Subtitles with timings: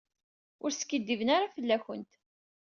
[0.63, 2.11] Ur skiddiben ara fell-akent.